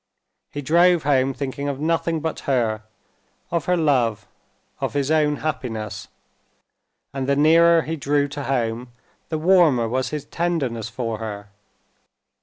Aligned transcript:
He 0.49 0.63
drove 0.63 1.03
home 1.03 1.31
thinking 1.31 1.69
of 1.69 1.79
nothing 1.79 2.21
but 2.21 2.39
her, 2.49 2.81
of 3.51 3.65
her 3.65 3.77
love, 3.77 4.25
of 4.79 4.93
his 4.95 5.11
own 5.11 5.35
happiness, 5.45 6.07
and 7.13 7.29
the 7.29 7.35
nearer 7.35 7.83
he 7.83 7.97
drew 7.97 8.27
to 8.29 8.45
home, 8.45 8.91
the 9.29 9.37
warmer 9.37 9.87
was 9.87 10.09
his 10.09 10.25
tenderness 10.25 10.89
for 10.89 11.19
her. 11.19 11.49